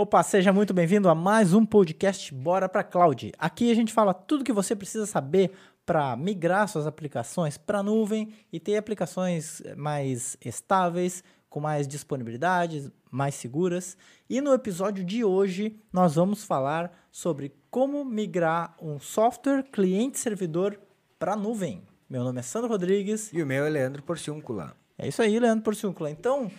[0.00, 3.32] Opa, seja muito bem-vindo a mais um podcast Bora para Cloud.
[3.38, 5.52] Aqui a gente fala tudo que você precisa saber
[5.84, 12.90] para migrar suas aplicações para a nuvem e ter aplicações mais estáveis, com mais disponibilidade,
[13.10, 13.94] mais seguras.
[14.26, 20.80] E no episódio de hoje nós vamos falar sobre como migrar um software cliente-servidor
[21.18, 21.82] para a nuvem.
[22.08, 23.30] Meu nome é Sandro Rodrigues.
[23.34, 24.74] E o meu é Leandro Porciúncula.
[24.96, 26.10] É isso aí, Leandro Porciúncula.
[26.10, 26.50] Então,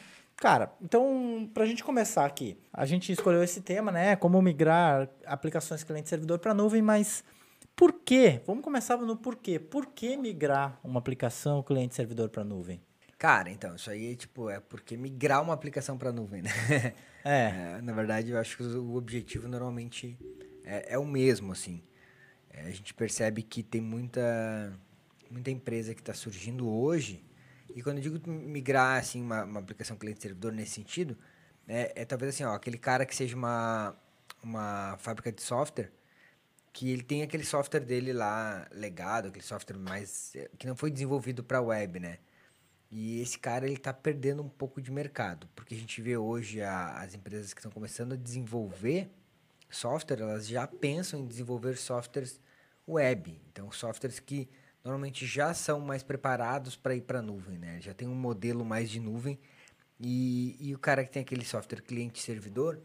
[0.41, 4.15] cara, então, para a gente começar aqui, a gente escolheu esse tema, né?
[4.15, 7.23] Como migrar aplicações cliente-servidor para a nuvem, mas
[7.75, 8.41] por quê?
[8.47, 9.59] Vamos começar no porquê.
[9.59, 12.81] Por que migrar uma aplicação cliente-servidor para a nuvem?
[13.19, 16.49] Cara, então, isso aí, tipo, é porque migrar uma aplicação para a nuvem, né?
[17.23, 17.75] É.
[17.77, 17.81] é.
[17.83, 20.17] Na verdade, eu acho que o objetivo normalmente
[20.65, 21.83] é, é o mesmo, assim.
[22.49, 24.73] É, a gente percebe que tem muita,
[25.29, 27.23] muita empresa que está surgindo hoje,
[27.75, 31.17] e quando eu digo migrar, assim, uma, uma aplicação cliente-servidor nesse sentido,
[31.67, 33.95] é, é talvez assim, ó, aquele cara que seja uma,
[34.43, 35.91] uma fábrica de software,
[36.73, 40.89] que ele tem aquele software dele lá legado, aquele software mais eh, que não foi
[40.89, 42.19] desenvolvido para web, né?
[42.89, 46.61] E esse cara ele está perdendo um pouco de mercado, porque a gente vê hoje
[46.61, 49.09] a, as empresas que estão começando a desenvolver
[49.69, 52.39] software, elas já pensam em desenvolver softwares
[52.87, 54.49] web, então softwares que
[54.83, 57.79] normalmente já são mais preparados para ir para a nuvem, né?
[57.81, 59.39] Já tem um modelo mais de nuvem
[59.99, 62.79] e, e o cara que tem aquele software cliente-servidor,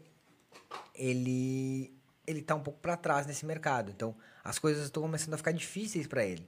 [0.93, 1.93] ele
[2.27, 3.89] ele está um pouco para trás nesse mercado.
[3.89, 6.45] Então, as coisas estão começando a ficar difíceis para ele.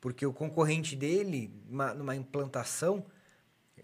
[0.00, 3.04] Porque o concorrente dele, uma, numa implantação,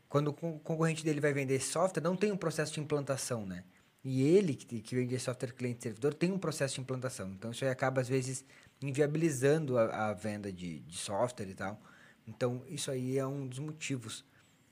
[0.08, 3.64] quando o concorrente dele vai vender software, não tem um processo de implantação, né?
[4.04, 7.28] E ele, que, que vende software cliente-servidor, tem um processo de implantação.
[7.32, 8.44] Então, isso aí acaba, às vezes,
[8.82, 11.80] inviabilizando a, a venda de, de software e tal.
[12.26, 14.24] Então, isso aí é um dos motivos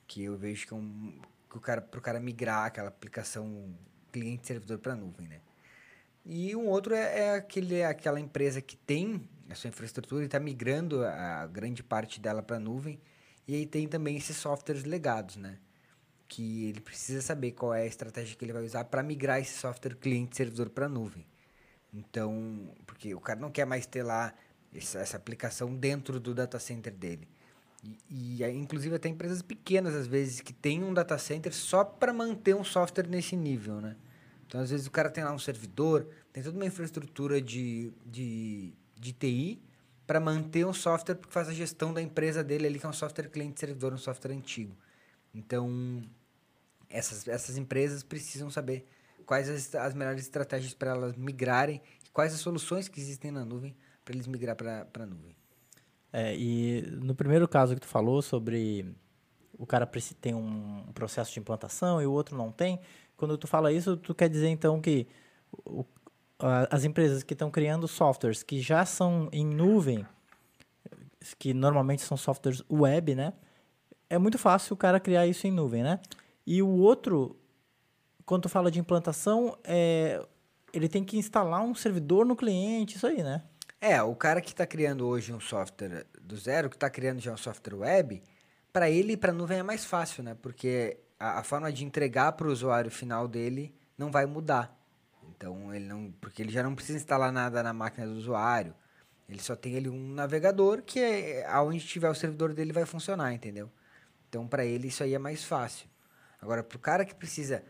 [0.07, 3.75] que eu vejo que, é um, que o cara, para o cara migrar aquela aplicação
[4.13, 5.41] cliente-servidor para nuvem, né?
[6.25, 10.41] E um outro é, é, aquele, aquela empresa que tem a sua infraestrutura e está
[10.41, 12.99] migrando a grande parte dela para a nuvem.
[13.47, 15.59] E aí tem também esses softwares legados, né?
[16.27, 19.59] Que ele precisa saber qual é a estratégia que ele vai usar para migrar esse
[19.59, 21.27] software cliente-servidor para a nuvem.
[21.95, 24.35] Então, porque o cara não quer mais ter lá
[24.75, 27.29] essa, essa aplicação dentro do data center dele.
[28.11, 32.13] E, e inclusive até empresas pequenas, às vezes, que têm um data center só para
[32.13, 33.97] manter um software nesse nível, né?
[34.47, 38.73] Então, às vezes, o cara tem lá um servidor, tem toda uma infraestrutura de, de,
[38.99, 39.63] de TI
[40.07, 42.93] para manter um software que faz a gestão da empresa dele ali, que é um
[42.93, 44.77] software cliente-servidor, um software antigo.
[45.35, 46.03] Então,
[46.89, 48.87] essas, essas empresas precisam saber
[49.25, 51.81] quais as, as melhores estratégias para elas migrarem
[52.13, 55.35] quais as soluções que existem na nuvem para eles migrar para a nuvem.
[56.13, 58.95] É, e no primeiro caso que tu falou sobre
[59.59, 59.89] o cara
[60.21, 62.81] tem um processo de implantação e o outro não tem,
[63.17, 65.07] quando tu fala isso, tu quer dizer então que
[65.65, 65.85] o,
[66.71, 70.07] as empresas que estão criando softwares que já são em nuvem,
[71.39, 73.33] que normalmente são softwares web, né?
[74.11, 76.01] É muito fácil o cara criar isso em nuvem, né?
[76.47, 77.37] E o outro,
[78.25, 80.25] quando tu fala de implantação, é,
[80.73, 83.43] ele tem que instalar um servidor no cliente, isso aí, né?
[83.81, 87.33] É, o cara que está criando hoje um software do zero, que está criando já
[87.33, 88.23] um software web,
[88.73, 90.35] para ele ir para a nuvem é mais fácil, né?
[90.41, 94.75] Porque a, a forma de entregar para o usuário final dele não vai mudar.
[95.37, 98.75] Então ele não, porque ele já não precisa instalar nada na máquina do usuário.
[99.29, 103.33] Ele só tem ali um navegador que é aonde tiver o servidor dele vai funcionar,
[103.33, 103.71] entendeu?
[104.29, 105.87] Então para ele isso aí é mais fácil.
[106.41, 107.63] Agora para o cara que precisa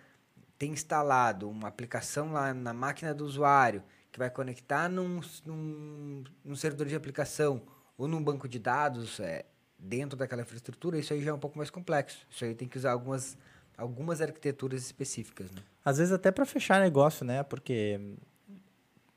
[0.59, 3.83] ter instalado uma aplicação lá na máquina do usuário
[4.13, 7.63] que vai conectar num, num, num servidor de aplicação
[7.99, 9.45] ou num banco de dados, é,
[9.79, 12.27] dentro daquela infraestrutura, isso aí já é um pouco mais complexo.
[12.31, 13.37] Isso aí tem que usar algumas,
[13.77, 15.63] algumas arquiteturas específicas, né?
[15.85, 17.43] Às vezes até para fechar negócio, né?
[17.43, 18.01] Porque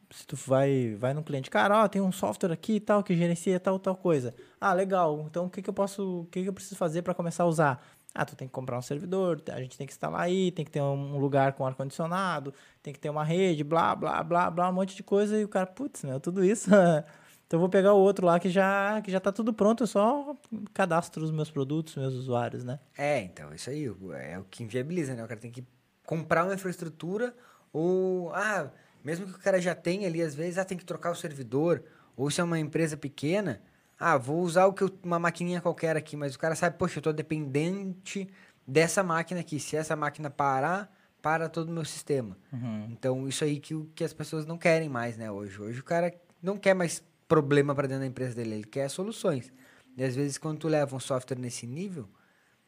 [0.09, 3.15] se tu vai, vai num cliente, cara, ó, tem um software aqui e tal que
[3.15, 4.33] gerencia tal tal coisa.
[4.59, 5.25] Ah, legal.
[5.29, 7.47] Então o que que eu posso, o que que eu preciso fazer para começar a
[7.47, 7.87] usar?
[8.17, 10.71] Ah, tu tem que comprar um servidor, a gente tem que instalar aí, tem que
[10.71, 14.69] ter um lugar com ar condicionado, tem que ter uma rede, blá, blá, blá, blá,
[14.69, 16.71] um monte de coisa e o cara, putz, meu, tudo isso
[17.47, 19.87] Então eu vou pegar o outro lá que já que já tá tudo pronto, eu
[19.87, 20.35] só
[20.73, 22.77] cadastro os meus produtos, meus usuários, né?
[22.97, 25.23] É, então, isso aí é o que inviabiliza, né?
[25.23, 25.63] O cara tem que
[26.05, 27.33] comprar uma infraestrutura
[27.71, 28.69] ou ah,
[29.01, 31.83] mesmo que o cara já tenha ali às vezes, ah, tem que trocar o servidor,
[32.17, 33.61] ou se é uma empresa pequena,
[33.99, 36.99] ah, vou usar o que eu, uma maquininha qualquer aqui, mas o cara sabe, poxa,
[36.99, 38.29] eu tô dependente
[38.65, 39.59] dessa máquina aqui.
[39.59, 40.91] Se essa máquina parar,
[41.21, 42.37] para todo o meu sistema.
[42.53, 42.87] Uhum.
[42.91, 45.61] Então, isso aí que, que as pessoas não querem mais, né, hoje.
[45.61, 49.51] Hoje o cara não quer mais problema para dentro da empresa dele, ele quer soluções.
[49.97, 52.07] E às vezes quando tu leva um software nesse nível,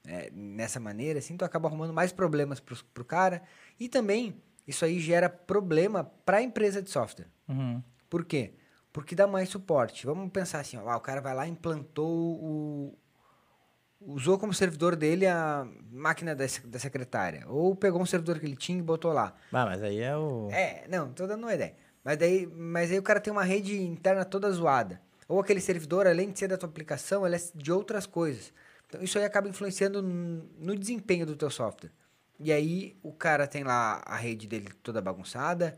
[0.05, 3.43] é, nessa maneira, assim, tu acaba arrumando mais problemas pro, pro cara.
[3.79, 7.27] E também isso aí gera problema para a empresa de software.
[7.47, 7.81] Uhum.
[8.09, 8.55] Por quê?
[8.91, 10.05] Porque dá mais suporte.
[10.05, 12.97] Vamos pensar assim, ó, o cara vai lá e implantou o,
[14.01, 17.45] usou como servidor dele a máquina da, da secretária.
[17.47, 19.35] Ou pegou um servidor que ele tinha e botou lá.
[19.51, 20.49] Ah, mas aí é o.
[20.51, 21.75] É, não, tô dando uma ideia.
[22.03, 25.01] Mas, daí, mas aí o cara tem uma rede interna toda zoada.
[25.27, 28.53] Ou aquele servidor, além de ser da tua aplicação, ele é de outras coisas.
[28.87, 31.91] Então isso aí acaba influenciando no desempenho do teu software.
[32.39, 35.77] E aí o cara tem lá a rede dele toda bagunçada,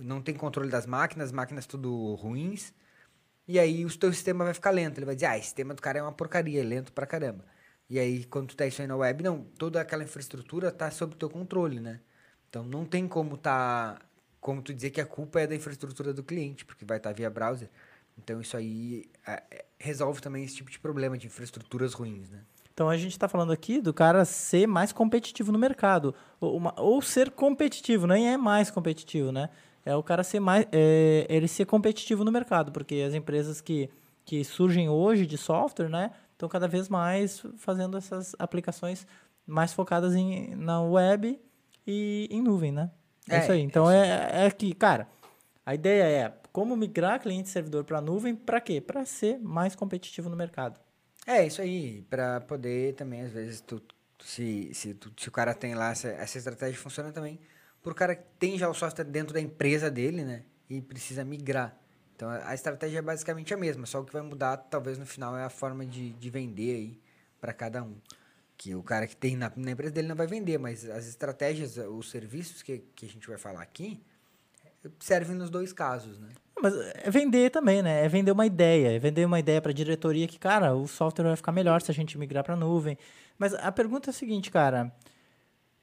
[0.00, 2.72] não tem controle das máquinas, máquinas tudo ruins.
[3.46, 4.98] E aí o teu sistema vai ficar lento.
[4.98, 7.44] Ele vai dizer, ah, esse sistema do cara é uma porcaria, é lento pra caramba.
[7.88, 11.14] E aí, quando tu tá isso aí na web, não, toda aquela infraestrutura tá sob
[11.16, 12.00] teu controle, né?
[12.48, 14.00] Então não tem como tá.
[14.40, 17.14] Como tu dizer que a culpa é da infraestrutura do cliente, porque vai estar tá
[17.14, 17.68] via browser.
[18.16, 22.42] Então isso aí é, é, resolve também esse tipo de problema de infraestruturas ruins, né?
[22.72, 26.14] Então a gente está falando aqui do cara ser mais competitivo no mercado.
[26.40, 29.48] Ou, uma, ou ser competitivo, nem é mais competitivo, né?
[29.84, 33.90] É o cara ser mais é, ele ser competitivo no mercado, porque as empresas que,
[34.24, 39.06] que surgem hoje de software, né, estão cada vez mais fazendo essas aplicações
[39.46, 41.38] mais focadas em, na web
[41.86, 42.90] e em nuvem, né?
[43.28, 43.60] É, é isso aí.
[43.60, 45.06] Então é, é que, cara,
[45.64, 48.80] a ideia é como migrar cliente servidor para nuvem, para quê?
[48.80, 50.80] Para ser mais competitivo no mercado.
[51.26, 53.82] É isso aí, para poder também às vezes tu
[54.22, 57.38] se, se, tu, se o cara tem lá essa, essa estratégia funciona também
[57.84, 60.42] pro cara que tem já o software dentro da empresa dele, né?
[60.68, 61.76] E precisa migrar.
[62.16, 65.36] Então a estratégia é basicamente a mesma, só o que vai mudar talvez no final
[65.36, 67.00] é a forma de, de vender aí
[67.40, 67.96] para cada um.
[68.56, 71.76] Que o cara que tem na, na, empresa dele não vai vender, mas as estratégias,
[71.76, 74.00] os serviços que, que a gente vai falar aqui
[75.00, 76.28] servem nos dois casos, né?
[76.62, 78.04] Mas é vender também, né?
[78.04, 81.26] É vender uma ideia, é vender uma ideia para a diretoria que, cara, o software
[81.26, 82.96] vai ficar melhor se a gente migrar para nuvem.
[83.36, 84.92] Mas a pergunta é a seguinte, cara,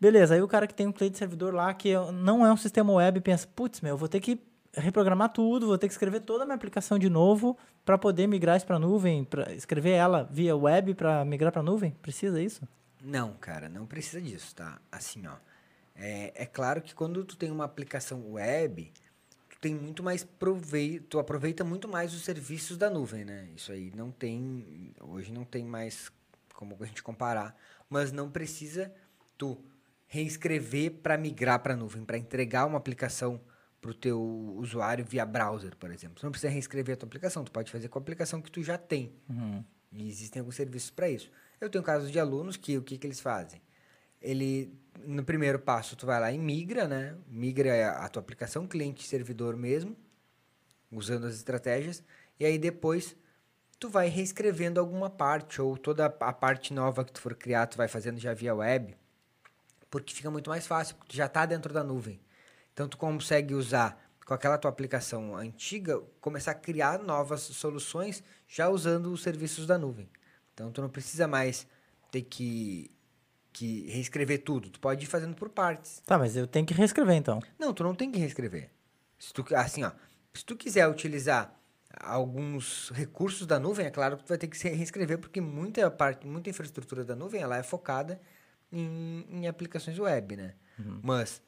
[0.01, 2.91] Beleza, aí o cara que tem um cliente servidor lá que não é um sistema
[2.91, 4.41] web pensa, putz, meu, vou ter que
[4.73, 7.55] reprogramar tudo, vou ter que escrever toda a minha aplicação de novo
[7.85, 11.91] para poder migrar isso para nuvem, para escrever ela via web para migrar para nuvem?
[12.01, 12.67] Precisa isso?
[12.99, 14.81] Não, cara, não precisa disso, tá?
[14.91, 15.35] Assim, ó,
[15.95, 18.91] é, é claro que quando tu tem uma aplicação web,
[19.51, 23.49] tu tem muito mais proveito, tu aproveita muito mais os serviços da nuvem, né?
[23.55, 26.11] Isso aí não tem, hoje não tem mais
[26.55, 27.55] como a gente comparar,
[27.87, 28.91] mas não precisa
[29.37, 29.57] tu
[30.11, 33.39] reescrever para migrar para a nuvem, para entregar uma aplicação
[33.79, 34.21] para o teu
[34.57, 36.19] usuário via browser, por exemplo.
[36.19, 38.61] Você não precisa reescrever a tua aplicação, tu pode fazer com a aplicação que tu
[38.61, 39.13] já tem.
[39.29, 39.63] Uhum.
[39.93, 41.31] E existem alguns serviços para isso.
[41.61, 43.61] Eu tenho casos de alunos que o que, que eles fazem?
[44.21, 47.15] Ele, no primeiro passo, tu vai lá e migra, né?
[47.25, 49.95] Migra a tua aplicação cliente-servidor mesmo,
[50.91, 52.03] usando as estratégias,
[52.37, 53.15] e aí depois
[53.79, 57.77] tu vai reescrevendo alguma parte, ou toda a parte nova que tu for criar, tu
[57.77, 58.93] vai fazendo já via web,
[59.91, 62.19] porque fica muito mais fácil, porque tu já está dentro da nuvem.
[62.73, 68.69] Então tu consegue usar com aquela tua aplicação antiga, começar a criar novas soluções já
[68.69, 70.09] usando os serviços da nuvem.
[70.53, 71.67] Então tu não precisa mais
[72.09, 72.89] ter que
[73.53, 74.69] que reescrever tudo.
[74.69, 76.01] Tu pode ir fazendo por partes.
[76.05, 77.41] Tá, mas eu tenho que reescrever então.
[77.59, 78.69] Não, tu não tem que reescrever.
[79.19, 79.91] Se tu, assim, ó,
[80.33, 81.53] se tu quiser utilizar
[81.99, 86.25] alguns recursos da nuvem, é claro que tu vai ter que reescrever porque muita parte,
[86.25, 88.21] muita infraestrutura da nuvem, ela é focada
[88.71, 90.53] em, em aplicações web, né?
[90.79, 90.99] Uhum.
[91.03, 91.41] Mas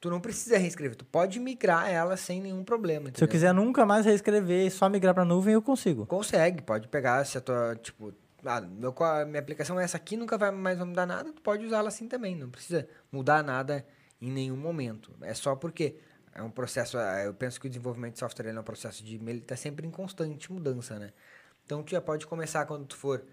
[0.00, 3.08] tu não precisa reescrever, tu pode migrar ela sem nenhum problema.
[3.08, 3.18] Entendeu?
[3.18, 6.06] Se eu quiser nunca mais reescrever e só migrar para nuvem, eu consigo.
[6.06, 8.12] Consegue, pode pegar se a tua, tipo,
[8.44, 8.94] ah, meu,
[9.26, 12.36] minha aplicação é essa aqui, nunca vai mais mudar nada, tu pode usá-la assim também,
[12.36, 13.84] não precisa mudar nada
[14.20, 15.12] em nenhum momento.
[15.22, 15.96] É só porque
[16.34, 19.16] é um processo, ah, eu penso que o desenvolvimento de software é um processo de,
[19.16, 21.10] ele tá sempre em constante mudança, né?
[21.64, 23.24] Então tu já pode começar quando tu for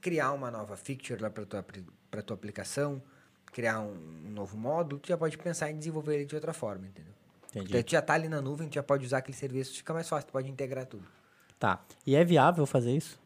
[0.00, 1.64] criar uma nova feature lá para tua
[2.10, 3.02] para tua aplicação,
[3.46, 3.92] criar um,
[4.26, 7.12] um, novo módulo, tu já pode pensar em desenvolver ele de outra forma, entendeu?
[7.50, 7.70] Entendi.
[7.70, 10.08] Então, tu já está ali na nuvem, tu já pode usar aquele serviço, fica mais
[10.08, 11.06] fácil, tu pode integrar tudo.
[11.58, 11.82] Tá.
[12.06, 13.18] E é viável fazer isso?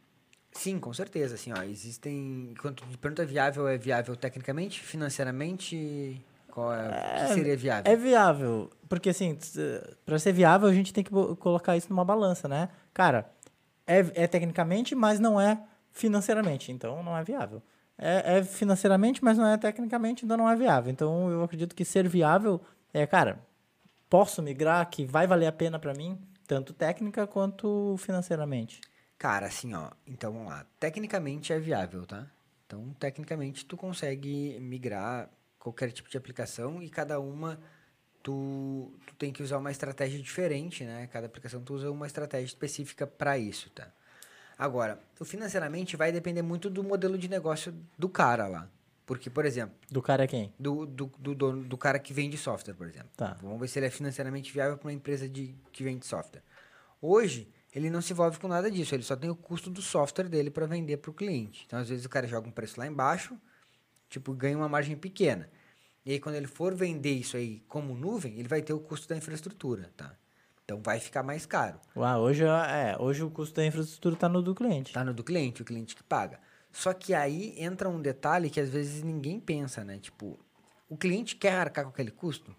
[0.53, 1.35] Sim, com certeza.
[1.35, 2.55] Assim, ó, existem.
[2.61, 6.25] Quando tu pergunta é viável, é viável tecnicamente, financeiramente?
[6.51, 7.93] Qual é, é, que seria viável?
[7.93, 8.71] É viável.
[8.89, 9.39] Porque, assim,
[10.05, 12.71] para ser viável, a gente tem que colocar isso numa balança, né?
[12.95, 13.31] Cara,
[13.87, 15.61] é, é tecnicamente, mas não é
[15.97, 16.71] financeiramente.
[16.71, 17.63] Então, não é viável
[17.99, 20.93] é, é, financeiramente, mas não é tecnicamente, ainda não é viável.
[20.93, 22.61] Então eu acredito que ser viável
[22.93, 23.41] é, cara,
[24.09, 28.81] posso migrar, que vai valer a pena para mim, tanto técnica quanto financeiramente.
[29.19, 30.67] Cara, assim, ó, então vamos lá.
[30.79, 32.27] Tecnicamente é viável, tá?
[32.67, 37.59] Então, tecnicamente, tu consegue migrar qualquer tipo de aplicação e cada uma
[38.23, 41.07] tu, tu tem que usar uma estratégia diferente, né?
[41.07, 43.91] Cada aplicação tu usa uma estratégia específica para isso, tá?
[44.59, 48.69] Agora, o financeiramente vai depender muito do modelo de negócio do cara lá.
[49.05, 49.77] Porque, por exemplo.
[49.91, 50.53] Do cara é quem?
[50.59, 53.09] Do, do, do, do, do cara que vende software, por exemplo.
[53.17, 53.37] Tá.
[53.41, 56.43] Vamos ver se ele é financeiramente viável para uma empresa de, que vende software.
[57.01, 60.29] Hoje, ele não se envolve com nada disso, ele só tem o custo do software
[60.29, 61.65] dele para vender para o cliente.
[61.67, 63.39] Então, às vezes, o cara joga um preço lá embaixo,
[64.09, 65.49] tipo, ganha uma margem pequena.
[66.05, 69.09] E aí, quando ele for vender isso aí como nuvem, ele vai ter o custo
[69.09, 70.17] da infraestrutura, tá?
[70.67, 71.79] Então vai ficar mais caro.
[71.97, 74.91] Uau, hoje, é, hoje o custo da infraestrutura está no do cliente.
[74.91, 76.41] Está no do cliente, o cliente que paga.
[76.73, 79.99] Só que aí entra um detalhe que às vezes ninguém pensa, né?
[79.99, 80.37] Tipo,
[80.89, 82.55] o cliente quer arcar com aquele custo?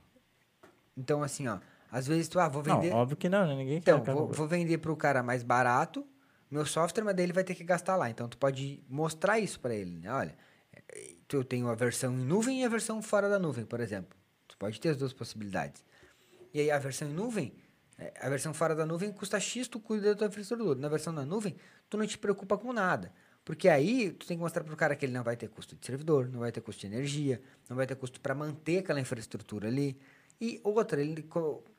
[0.96, 1.60] Então, assim, ó,
[1.92, 2.92] às vezes tu, ah, vou vender.
[2.92, 3.56] Não, óbvio que não, né?
[3.56, 4.12] Ninguém então, quer.
[4.12, 6.08] Então, vou, vou vender para o cara mais barato,
[6.50, 8.10] meu software, mas daí ele vai ter que gastar lá.
[8.10, 10.10] Então, tu pode mostrar isso para ele, né?
[10.10, 10.36] Olha,
[11.32, 14.18] eu tenho a versão em nuvem e a versão fora da nuvem, por exemplo.
[14.48, 15.84] Tu pode ter as duas possibilidades.
[16.54, 17.67] E aí, a versão em nuvem é,
[18.20, 20.80] a versão fora da nuvem custa X, tu cuida da tua infraestrutura.
[20.80, 21.56] Na versão da nuvem,
[21.90, 23.12] tu não te preocupa com nada.
[23.44, 25.76] Porque aí tu tem que mostrar para o cara que ele não vai ter custo
[25.76, 29.00] de servidor, não vai ter custo de energia, não vai ter custo para manter aquela
[29.00, 29.98] infraestrutura ali.
[30.40, 31.24] E outra, ele,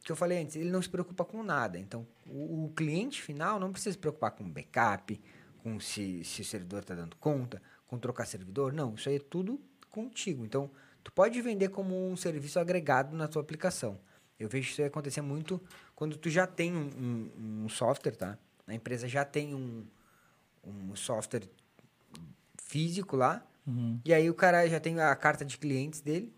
[0.03, 1.79] que eu falei antes, ele não se preocupa com nada.
[1.79, 5.21] Então, o, o cliente final não precisa se preocupar com backup,
[5.63, 8.73] com se, se o servidor está dando conta, com trocar servidor.
[8.73, 9.61] Não, isso aí é tudo
[9.91, 10.45] contigo.
[10.45, 10.71] Então,
[11.05, 14.01] tu pode vender como um serviço agregado na tua aplicação.
[14.39, 15.61] Eu vejo isso acontecer muito
[15.95, 18.39] quando tu já tem um, um, um software, tá?
[18.67, 19.85] A empresa já tem um,
[20.65, 21.49] um software
[22.57, 24.01] físico lá, uhum.
[24.05, 26.33] e aí o cara já tem a carta de clientes dele,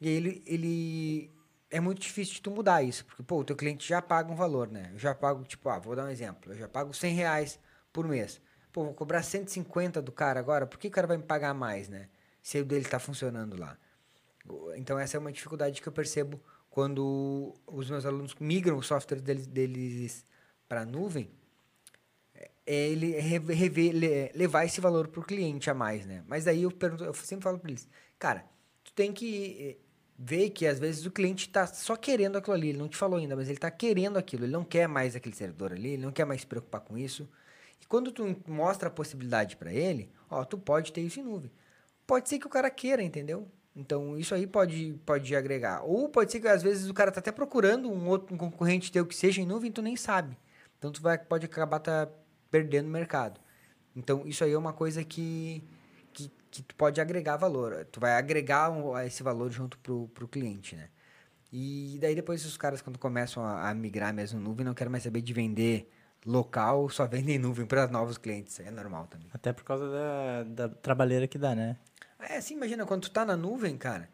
[0.00, 1.30] e aí ele, ele
[1.70, 4.34] é muito difícil de tu mudar isso, porque, pô, o teu cliente já paga um
[4.34, 4.90] valor, né?
[4.92, 7.58] Eu já pago, tipo, ah, vou dar um exemplo, eu já pago 100 reais
[7.92, 8.40] por mês.
[8.72, 11.88] Pô, vou cobrar 150 do cara agora, por que o cara vai me pagar mais,
[11.88, 12.08] né?
[12.42, 13.76] Se o dele tá funcionando lá.
[14.76, 19.20] Então, essa é uma dificuldade que eu percebo quando os meus alunos migram o software
[19.20, 20.24] deles, deles
[20.68, 21.28] para a nuvem,
[22.66, 26.22] é ele rever, levar esse valor para o cliente a mais, né?
[26.28, 28.44] Mas aí eu, pergunto, eu sempre falo para eles, cara,
[28.84, 29.76] tu tem que eh,
[30.16, 33.18] ver que às vezes o cliente está só querendo aquilo ali, ele não te falou
[33.18, 36.12] ainda, mas ele está querendo aquilo, ele não quer mais aquele servidor ali, ele não
[36.12, 37.28] quer mais se preocupar com isso.
[37.80, 41.50] E quando tu mostra a possibilidade para ele, ó, tu pode ter isso em nuvem.
[42.06, 43.50] Pode ser que o cara queira, entendeu?
[43.74, 45.82] Então, isso aí pode, pode agregar.
[45.84, 48.90] Ou pode ser que às vezes o cara tá até procurando um outro um concorrente
[48.90, 50.36] teu que seja em nuvem e tu nem sabe.
[50.78, 52.08] Então, tu vai, pode acabar tá
[52.50, 53.40] perdendo o mercado.
[53.94, 55.62] Então, isso aí é uma coisa que,
[56.12, 57.86] que, que tu pode agregar valor.
[57.92, 58.72] Tu vai agregar
[59.06, 60.88] esse valor junto pro, pro cliente, né?
[61.52, 65.02] E daí depois os caras, quando começam a, a migrar mesmo nuvem, não querem mais
[65.02, 65.90] saber de vender
[66.24, 68.58] local, só vendem nuvem para novos clientes.
[68.60, 69.28] É normal também.
[69.32, 71.76] Até por causa da, da trabalheira que dá, né?
[72.28, 74.08] É assim, imagina, quando tu tá na nuvem, cara,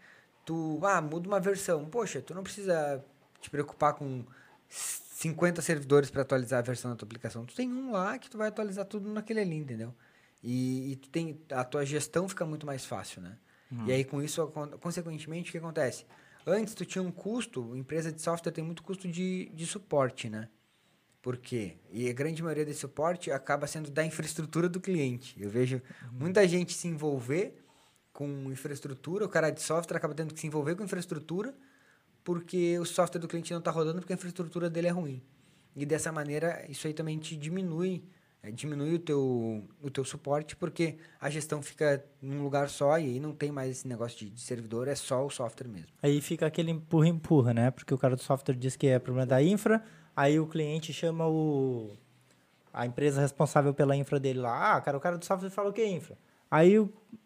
[0.44, 1.84] tu, ah, muda uma versão.
[1.86, 3.04] Poxa, tu não precisa
[3.40, 4.24] te preocupar com
[4.68, 7.44] 50 servidores para atualizar a versão da tua aplicação.
[7.44, 9.94] Tu tem um lá que tu vai atualizar tudo naquele ali, entendeu?
[10.42, 13.36] E, e tu tem, a tua gestão fica muito mais fácil, né?
[13.70, 13.86] Uhum.
[13.86, 14.46] E aí, com isso,
[14.80, 16.06] consequentemente, o que acontece?
[16.46, 20.48] Antes, tu tinha um custo, empresa de software tem muito custo de, de suporte, né?
[21.20, 21.78] Por quê?
[21.90, 25.34] E a grande maioria desse suporte acaba sendo da infraestrutura do cliente.
[25.42, 26.18] Eu vejo uhum.
[26.20, 27.65] muita gente se envolver
[28.16, 31.54] com infraestrutura, o cara de software acaba tendo que se envolver com infraestrutura
[32.24, 35.22] porque o software do cliente não está rodando porque a infraestrutura dele é ruim.
[35.76, 38.02] E dessa maneira, isso aí também te diminui,
[38.42, 43.04] é, diminui o teu, o teu suporte, porque a gestão fica num lugar só e
[43.04, 45.88] aí não tem mais esse negócio de, de servidor, é só o software mesmo.
[46.02, 47.70] Aí fica aquele empurra-empurra, né?
[47.70, 49.84] Porque o cara do software diz que é problema da infra,
[50.16, 51.92] aí o cliente chama o
[52.72, 54.74] a empresa responsável pela infra dele lá.
[54.74, 56.16] Ah, cara, o cara do software falou que é infra.
[56.50, 56.74] Aí,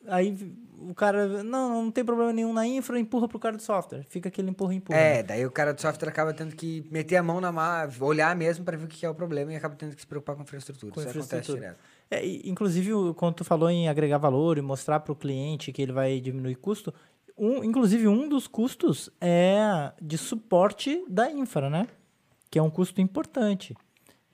[0.06, 0.36] aí
[0.80, 4.04] o cara, não, não tem problema nenhum na infra, empurra pro cara do software.
[4.08, 4.98] Fica aquele empurra, empurra.
[4.98, 8.34] É, daí o cara do software acaba tendo que meter a mão na mão, olhar
[8.34, 10.42] mesmo para ver o que é o problema e acaba tendo que se preocupar com
[10.42, 10.92] infraestrutura.
[10.92, 11.58] Com Isso infraestrutura.
[11.58, 12.00] acontece direto.
[12.10, 15.92] É, inclusive, quando tu falou em agregar valor e mostrar para o cliente que ele
[15.92, 16.92] vai diminuir custo,
[17.36, 21.86] um, inclusive um dos custos é de suporte da infra, né?
[22.50, 23.76] Que é um custo importante.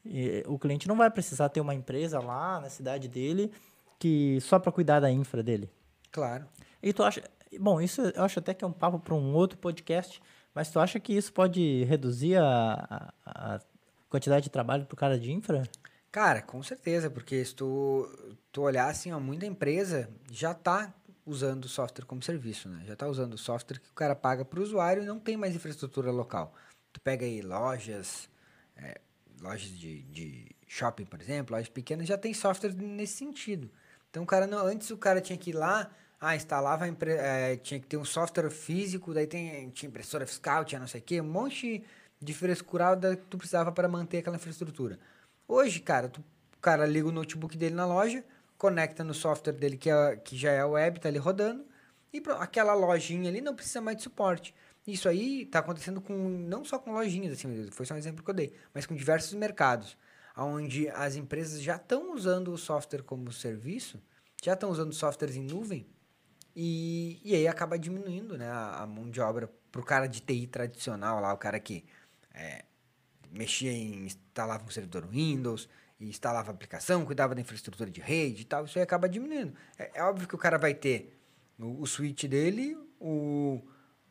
[0.05, 3.51] E o cliente não vai precisar ter uma empresa lá na cidade dele
[3.99, 5.71] que só para cuidar da infra dele.
[6.11, 6.47] Claro.
[6.83, 7.23] E tu acha.
[7.59, 10.21] Bom, isso eu acho até que é um papo para um outro podcast,
[10.55, 13.61] mas tu acha que isso pode reduzir a, a, a
[14.09, 15.63] quantidade de trabalho para o cara de infra?
[16.11, 18.09] Cara, com certeza, porque se tu,
[18.51, 20.95] tu olhar assim, ó, muita empresa já está
[21.27, 22.85] usando software como serviço, né?
[22.87, 25.55] Já está usando software que o cara paga para o usuário e não tem mais
[25.55, 26.55] infraestrutura local.
[26.93, 28.31] Tu pega aí lojas,
[28.77, 29.01] é,
[29.43, 33.71] lojas de, de shopping, por exemplo, lojas pequenas, já tem software nesse sentido.
[34.11, 37.79] Então, o cara não, antes o cara tinha que ir lá, ah, instalava, é, tinha
[37.79, 41.21] que ter um software físico, daí tem, tinha impressora fiscal, tinha não sei o quê,
[41.21, 41.85] um monte
[42.21, 44.99] de frescurada que tu precisava para manter aquela infraestrutura.
[45.47, 46.21] Hoje, cara, tu,
[46.57, 48.25] o cara liga o notebook dele na loja,
[48.57, 51.65] conecta no software dele que, é, que já é web, tá ali rodando,
[52.13, 54.55] e pronto, aquela lojinha ali não precisa mais de suporte.
[54.87, 58.31] Isso aí está acontecendo com não só com lojinhas, assim, foi só um exemplo que
[58.31, 59.97] eu dei, mas com diversos mercados,
[60.37, 64.03] onde as empresas já estão usando o software como serviço,
[64.43, 65.87] já estão usando softwares em nuvem,
[66.55, 70.21] e, e aí acaba diminuindo né, a, a mão de obra para o cara de
[70.21, 71.85] TI tradicional lá, o cara que
[72.33, 72.65] é,
[73.31, 75.69] mexia em instalava um servidor Windows,
[76.01, 79.55] instalava a aplicação, cuidava da infraestrutura de rede e tal, isso aí acaba diminuindo.
[79.79, 81.19] É, é óbvio que o cara vai ter
[81.59, 83.63] o, o switch dele, o,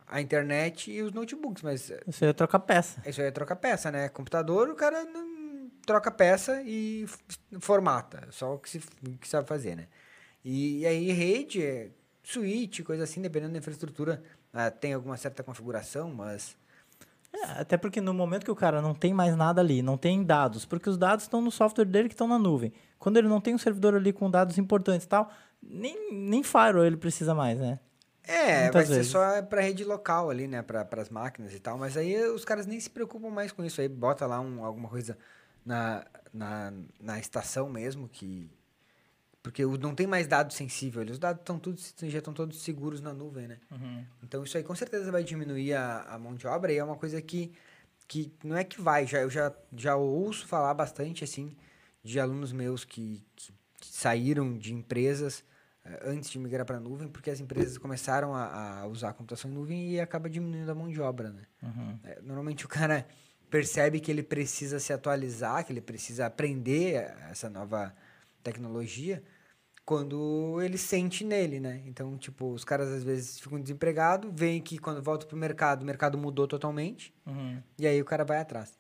[0.08, 1.92] a internet e os notebooks, mas...
[2.08, 3.02] Isso aí é trocar peça.
[3.06, 4.10] Isso aí é trocar peça, né?
[4.10, 5.28] Computador, o cara não,
[5.86, 7.06] troca peça e
[7.60, 8.80] formata, só o que, se,
[9.20, 9.88] que sabe fazer, né?
[10.44, 11.90] E, e aí rede, é
[12.24, 14.22] switch, coisa assim, dependendo da infraestrutura,
[14.54, 16.56] ah, tem alguma certa configuração, mas
[17.36, 20.24] é, até porque no momento que o cara não tem mais nada ali, não tem
[20.24, 22.72] dados, porque os dados estão no software dele que estão na nuvem.
[22.98, 25.30] Quando ele não tem um servidor ali com dados importantes e tal,
[25.62, 27.80] nem, nem firewall ele precisa mais, né?
[28.24, 29.08] É, Muitas vai vezes.
[29.08, 30.62] ser só para rede local ali, né?
[30.62, 31.78] Para as máquinas e tal.
[31.78, 33.80] Mas aí os caras nem se preocupam mais com isso.
[33.80, 35.16] Aí bota lá um, alguma coisa
[35.66, 38.50] na, na, na estação mesmo que
[39.46, 43.14] porque não tem mais dado sensível, os dados estão todos, já estão todos seguros na
[43.14, 43.60] nuvem, né?
[43.70, 44.04] Uhum.
[44.24, 46.96] Então isso aí com certeza vai diminuir a, a, mão de obra e é uma
[46.96, 47.54] coisa que,
[48.08, 51.56] que não é que vai, já, eu já, já ouço falar bastante assim
[52.04, 53.54] de alunos meus que, que,
[53.84, 55.42] saíram de empresas
[55.86, 59.14] uh, antes de migrar para a nuvem, porque as empresas começaram a, a, usar a
[59.14, 61.44] computação em nuvem e acaba diminuindo a mão de obra, né?
[61.62, 62.00] Uhum.
[62.04, 63.08] É, normalmente o cara
[63.50, 67.94] percebe que ele precisa se atualizar, que ele precisa aprender essa nova
[68.44, 69.24] tecnologia,
[69.86, 71.82] quando ele sente nele, né?
[71.86, 75.86] Então, tipo, os caras às vezes ficam desempregados, veem que quando volta pro mercado, o
[75.86, 77.62] mercado mudou totalmente, uhum.
[77.78, 78.78] e aí o cara vai atrás.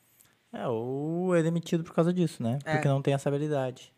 [0.52, 2.60] É, ou é demitido por causa disso, né?
[2.66, 2.74] É.
[2.74, 3.94] Porque não tem essa habilidade.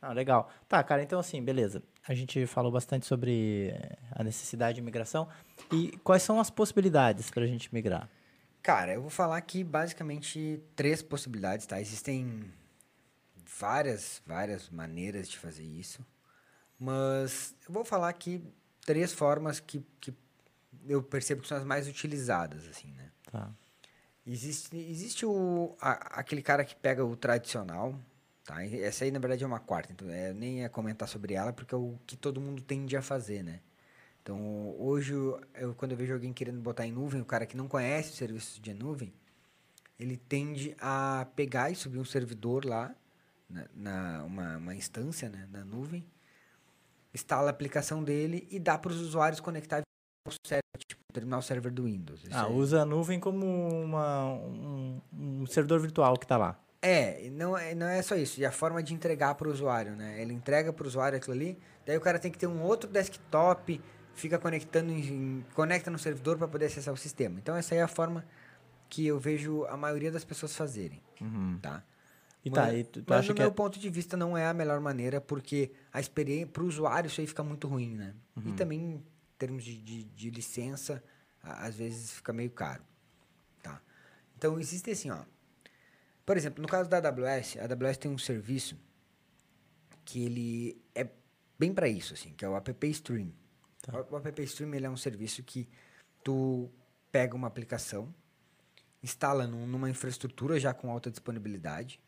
[0.00, 0.48] Ah, legal.
[0.68, 1.82] Tá, cara, então assim, beleza.
[2.06, 3.74] A gente falou bastante sobre
[4.12, 5.26] a necessidade de migração.
[5.72, 8.08] E quais são as possibilidades para a gente migrar?
[8.66, 11.80] Cara, eu vou falar aqui basicamente três possibilidades, tá?
[11.80, 12.52] Existem
[13.60, 16.04] várias, várias maneiras de fazer isso.
[16.76, 18.42] Mas eu vou falar aqui
[18.84, 20.12] três formas que, que
[20.84, 23.12] eu percebo que são as mais utilizadas, assim, né?
[23.30, 23.52] Tá.
[24.26, 27.94] Existe, existe o, a, aquele cara que pega o tradicional,
[28.44, 28.64] tá?
[28.64, 31.72] Essa aí, na verdade, é uma quarta, então é, nem ia comentar sobre ela, porque
[31.72, 33.60] é o que todo mundo tende a fazer, né?
[34.26, 35.12] Então, hoje,
[35.54, 38.16] eu, quando eu vejo alguém querendo botar em nuvem, o cara que não conhece o
[38.16, 39.14] serviço de nuvem,
[40.00, 42.92] ele tende a pegar e subir um servidor lá,
[43.48, 46.04] na, na uma, uma instância né, na nuvem,
[47.14, 49.82] instala a aplicação dele e dá para os usuários conectar
[50.26, 52.24] ao server, tipo, terminal server do Windows.
[52.24, 56.58] Isso ah, usa a nuvem como uma, um, um servidor virtual que está lá.
[56.82, 58.40] É, não é, não é só isso.
[58.40, 60.20] E a forma de entregar para o usuário, né?
[60.20, 62.90] Ele entrega para o usuário aquilo ali, daí o cara tem que ter um outro
[62.90, 63.80] desktop,
[64.16, 67.38] fica conectando, em, conecta no servidor para poder acessar o sistema.
[67.38, 68.24] Então essa é a forma
[68.88, 71.58] que eu vejo a maioria das pessoas fazerem, uhum.
[71.60, 71.84] tá?
[72.44, 73.50] E tá, mas, e tu, tu mas no meu é...
[73.50, 77.20] ponto de vista não é a melhor maneira, porque a experiência para o usuário isso
[77.20, 78.14] aí fica muito ruim, né?
[78.36, 78.48] Uhum.
[78.48, 79.04] E também em
[79.38, 81.02] termos de, de, de, licença,
[81.42, 82.84] às vezes fica meio caro,
[83.62, 83.80] tá?
[84.36, 85.24] Então existe assim, ó.
[86.24, 88.76] Por exemplo, no caso da AWS, a AWS tem um serviço
[90.04, 91.08] que ele é
[91.58, 93.32] bem para isso, assim, que é o App Stream.
[93.86, 94.04] Tá.
[94.10, 95.68] O App Stream ele é um serviço que
[96.22, 96.68] tu
[97.12, 98.12] pega uma aplicação,
[99.02, 102.00] instala num, numa infraestrutura já com alta disponibilidade,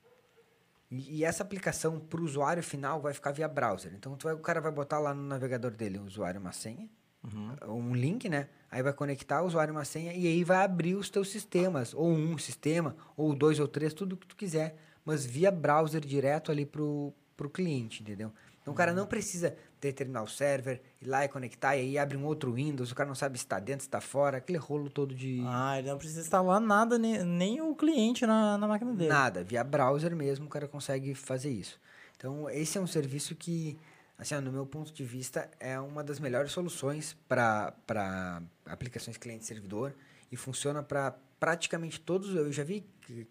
[0.91, 3.93] e, e essa aplicação para o usuário final vai ficar via browser.
[3.95, 6.89] Então vai, o cara vai botar lá no navegador dele o usuário uma senha,
[7.23, 7.91] uhum.
[7.91, 8.49] um link, né?
[8.71, 12.11] Aí vai conectar o usuário uma senha e aí vai abrir os teus sistemas, ou
[12.11, 16.67] um sistema, ou dois ou três, tudo que tu quiser, mas via browser direto ali
[16.67, 18.33] pro, pro cliente, entendeu?
[18.61, 22.17] Então o cara não precisa ter terminal server, ir lá e conectar, e aí abre
[22.17, 24.91] um outro Windows, o cara não sabe se está dentro, se está fora, aquele rolo
[24.91, 25.43] todo de.
[25.47, 29.09] Ah, ele não precisa instalar nada, nem, nem o cliente na, na máquina dele.
[29.09, 31.81] Nada, via browser mesmo o cara consegue fazer isso.
[32.17, 33.79] Então, esse é um serviço que,
[34.19, 39.95] assim, no meu ponto de vista, é uma das melhores soluções para aplicações cliente-servidor
[40.31, 42.35] e funciona para praticamente todos.
[42.35, 42.85] Eu já vi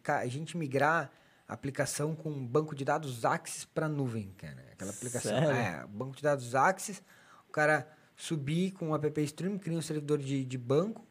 [0.07, 1.11] a gente migrar
[1.47, 4.65] aplicação com banco de dados Axis para nuvem, cara.
[4.71, 5.31] Aquela aplicação.
[5.31, 5.51] Sério?
[5.51, 7.01] É, banco de dados Axis,
[7.47, 11.07] o cara subir com o app stream, cria um servidor de, de banco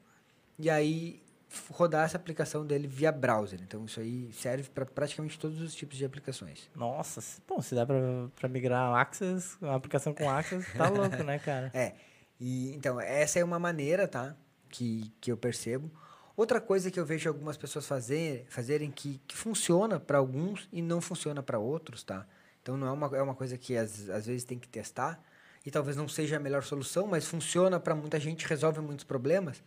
[0.59, 1.22] e aí
[1.70, 3.61] rodar essa aplicação dele via browser.
[3.62, 6.68] Então isso aí serve para praticamente todos os tipos de aplicações.
[6.75, 11.70] Nossa, bom, se dá para migrar Axis, uma aplicação com Axis, tá louco, né, cara?
[11.72, 11.94] É.
[12.38, 14.37] E então essa é uma maneira, tá?
[14.68, 15.90] Que, que eu percebo.
[16.37, 20.83] Outra coisa que eu vejo algumas pessoas fazer, fazerem que, que funciona para alguns e
[20.83, 22.27] não funciona para outros, tá?
[22.62, 25.18] Então não é uma, é uma coisa que às, às vezes tem que testar.
[25.64, 29.62] e talvez não seja a melhor solução, mas funciona para muita gente, resolve muitos problemas,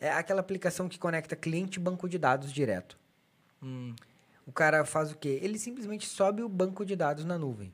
[0.00, 2.98] é aquela aplicação que conecta cliente e banco de dados direto.
[3.62, 3.94] Hum.
[4.46, 5.38] O cara faz o quê?
[5.42, 7.72] Ele simplesmente sobe o banco de dados na nuvem.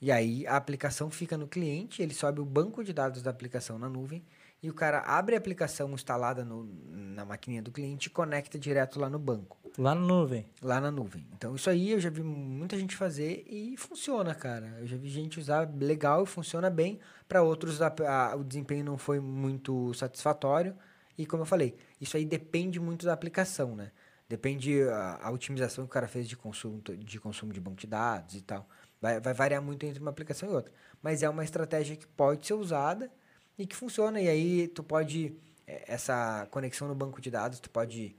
[0.00, 3.78] E aí a aplicação fica no cliente, ele sobe o banco de dados da aplicação
[3.78, 4.24] na nuvem
[4.64, 8.98] e o cara abre a aplicação instalada no, na maquininha do cliente e conecta direto
[8.98, 9.58] lá no banco.
[9.76, 10.46] Lá na nuvem.
[10.62, 11.26] Lá na nuvem.
[11.34, 14.78] Então, isso aí eu já vi muita gente fazer e funciona, cara.
[14.80, 16.98] Eu já vi gente usar legal e funciona bem.
[17.28, 20.74] Para outros, a, a, o desempenho não foi muito satisfatório.
[21.18, 23.92] E, como eu falei, isso aí depende muito da aplicação, né?
[24.26, 27.86] Depende a, a otimização que o cara fez de consumo de, consumo de banco de
[27.86, 28.66] dados e tal.
[28.98, 30.72] Vai, vai variar muito entre uma aplicação e outra.
[31.02, 33.12] Mas é uma estratégia que pode ser usada
[33.58, 34.20] e que funciona.
[34.20, 35.36] E aí, tu pode...
[35.66, 38.16] É, essa conexão no banco de dados, tu pode...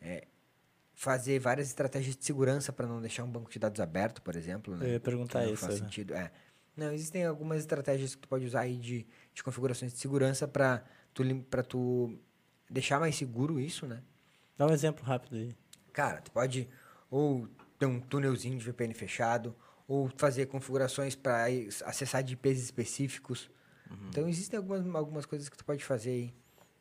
[0.00, 0.26] É,
[0.94, 4.76] fazer várias estratégias de segurança para não deixar um banco de dados aberto, por exemplo.
[4.76, 4.86] Né?
[4.86, 5.66] Eu ia perguntar não isso.
[5.66, 5.86] Faz né?
[5.86, 6.14] sentido.
[6.14, 6.30] É.
[6.76, 10.84] Não, existem algumas estratégias que tu pode usar aí de, de configurações de segurança para
[11.12, 11.22] tu,
[11.68, 12.18] tu
[12.70, 14.02] deixar mais seguro isso, né?
[14.56, 15.54] Dá um exemplo rápido aí.
[15.92, 16.68] Cara, tu pode
[17.10, 19.54] ou ter um túnelzinho de VPN fechado,
[19.86, 21.44] ou fazer configurações para
[21.84, 23.50] acessar de IPs específicos.
[23.90, 24.08] Uhum.
[24.08, 26.34] Então, existem algumas, algumas coisas que tu pode fazer aí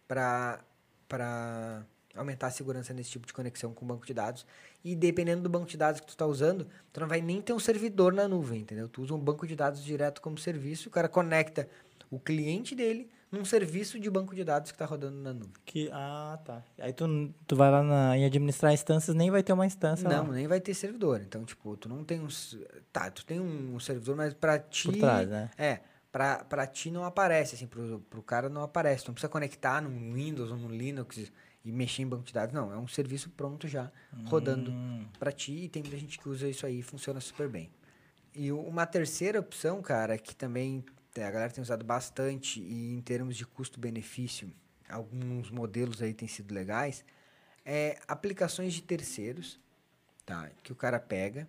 [0.07, 1.85] para
[2.15, 4.45] aumentar a segurança nesse tipo de conexão com o banco de dados.
[4.83, 7.53] E dependendo do banco de dados que tu está usando, tu não vai nem ter
[7.53, 8.87] um servidor na nuvem, entendeu?
[8.87, 11.67] Tu usa um banco de dados direto como serviço, o cara conecta
[12.11, 15.53] o cliente dele num serviço de banco de dados que está rodando na nuvem.
[15.65, 16.63] Que, ah, tá.
[16.77, 20.27] Aí tu, tu vai lá na, em administrar instâncias, nem vai ter uma instância Não,
[20.27, 20.33] lá.
[20.33, 21.19] nem vai ter servidor.
[21.19, 22.27] Então, tipo, tu não tem um...
[22.91, 24.91] Tá, tu tem um servidor, mas para ti...
[24.91, 25.49] Por trás, né?
[25.57, 25.79] É,
[26.13, 29.03] para ti não aparece, assim, pro, pro cara não aparece.
[29.03, 31.31] Tu não precisa conectar no Windows ou no Linux
[31.65, 32.53] e mexer em banco de dados.
[32.53, 33.91] Não, é um serviço pronto já,
[34.25, 35.07] rodando hum.
[35.17, 37.71] para ti e tem muita gente que usa isso aí e funciona super bem.
[38.35, 40.85] E uma terceira opção, cara, que também
[41.17, 44.51] a galera tem usado bastante e em termos de custo-benefício,
[44.87, 47.03] alguns modelos aí têm sido legais,
[47.65, 49.59] é aplicações de terceiros,
[50.25, 50.51] tá?
[50.61, 51.47] Que o cara pega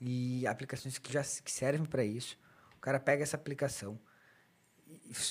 [0.00, 2.36] e aplicações que já que servem para isso.
[2.84, 3.98] Cara pega essa aplicação,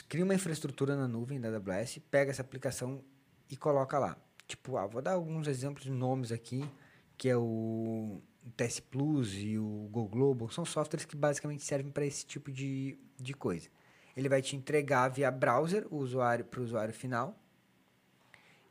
[0.10, 3.04] cria uma infraestrutura na nuvem da AWS, pega essa aplicação
[3.48, 4.18] e coloca lá.
[4.48, 6.68] Tipo, ah, vou dar alguns exemplos de nomes aqui,
[7.16, 8.24] que é o
[8.58, 12.98] TS Plus e o Go Global, são softwares que basicamente servem para esse tipo de,
[13.18, 13.70] de coisa.
[14.18, 17.39] Ele vai te entregar via browser o usuário para o usuário final.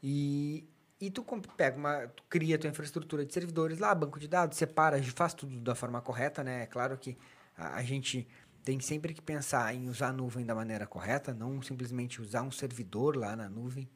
[0.02, 0.68] E,
[1.00, 1.24] e tu
[1.56, 5.60] pega uma, tu cria tua infraestrutura de servidores lá, banco de dados, separa, faz tudo
[5.60, 6.64] da forma correta, né?
[6.64, 7.16] É claro que
[7.56, 8.26] a, a gente
[8.64, 12.50] tem sempre que pensar em usar a nuvem da maneira correta, não simplesmente usar um
[12.50, 13.88] servidor lá na nuvem.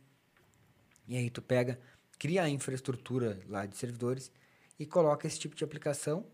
[1.06, 1.78] E aí tu pega,
[2.18, 4.30] cria a infraestrutura lá de servidores
[4.78, 6.26] e coloca esse tipo de aplicação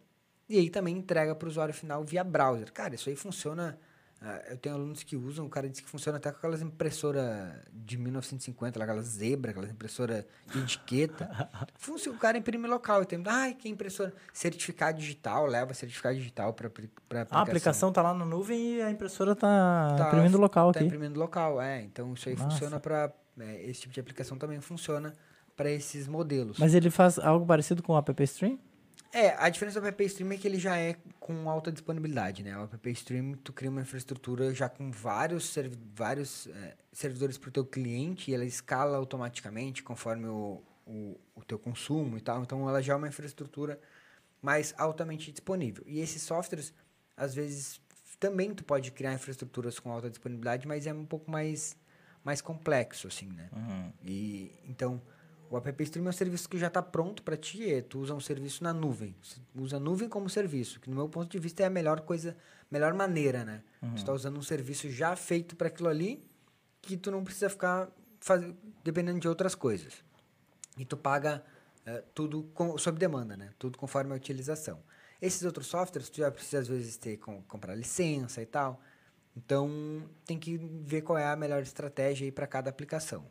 [0.49, 2.73] e aí também entrega para o usuário final via browser.
[2.73, 3.79] Cara, isso aí funciona.
[4.23, 7.57] Uh, eu tenho alunos que usam, o cara disse que funciona até com aquelas impressoras
[7.73, 11.29] de 1950, aquelas zebra, aquelas impressoras de etiqueta.
[11.75, 13.05] funciona, o cara imprime local.
[13.05, 14.15] Tem, ai, que impressora.
[14.33, 17.39] Certificado digital, leva certificado digital para aplicação.
[17.39, 20.87] A aplicação está lá na nuvem e a impressora está tá, imprimindo local tá aqui.
[20.87, 21.83] Está imprimindo local, é.
[21.83, 22.51] Então isso aí Nossa.
[22.51, 25.13] funciona para é, esse tipo de aplicação também funciona
[25.57, 26.59] para esses modelos.
[26.61, 28.57] Mas ele faz algo parecido com o App Stream?
[29.13, 32.57] É, a diferença do App Stream é que ele já é com alta disponibilidade, né?
[32.57, 35.55] O App Stream, tu cria uma infraestrutura já com vários,
[35.95, 41.45] vários é, servidores para o teu cliente e ela escala automaticamente conforme o, o, o
[41.45, 42.43] teu consumo e tal.
[42.43, 43.79] Então, ela já é uma infraestrutura
[44.41, 45.85] mais altamente disponível.
[45.87, 46.73] E esses softwares,
[47.15, 47.83] às vezes,
[48.19, 51.77] também tu pode criar infraestruturas com alta disponibilidade, mas é um pouco mais
[52.25, 53.49] mais complexo, assim, né?
[53.53, 53.93] Uhum.
[54.03, 55.03] E, então,
[55.53, 58.15] o App Stream é um serviço que já está pronto para ti, é, tu usa
[58.15, 59.15] um serviço na nuvem.
[59.23, 62.01] Você usa a nuvem como serviço, que no meu ponto de vista é a melhor
[62.01, 62.35] coisa,
[62.71, 63.63] melhor maneira, né?
[63.83, 63.91] Uhum.
[63.91, 66.27] Você está usando um serviço já feito para aquilo ali,
[66.81, 68.43] que tu não precisa ficar faz,
[68.83, 70.03] dependendo de outras coisas.
[70.79, 71.45] E tu paga
[71.85, 73.53] é, tudo com, sob demanda, né?
[73.59, 74.83] Tudo conforme a utilização.
[75.21, 78.81] Esses outros softwares, tu já precisa às vezes ter com, comprar licença e tal.
[79.37, 83.27] Então, tem que ver qual é a melhor estratégia para cada aplicação.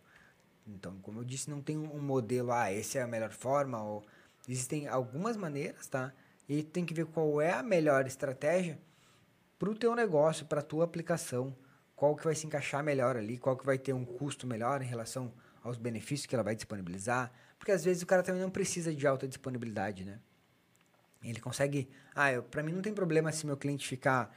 [0.76, 4.04] Então, como eu disse, não tem um modelo, ah, essa é a melhor forma, ou
[4.48, 6.14] existem algumas maneiras, tá?
[6.48, 8.80] E tem que ver qual é a melhor estratégia
[9.58, 11.56] para o teu negócio, para a tua aplicação,
[11.96, 14.86] qual que vai se encaixar melhor ali, qual que vai ter um custo melhor em
[14.86, 15.32] relação
[15.64, 19.06] aos benefícios que ela vai disponibilizar, porque às vezes o cara também não precisa de
[19.06, 20.20] alta disponibilidade, né?
[21.24, 24.36] Ele consegue, ah, para mim não tem problema se meu cliente ficar,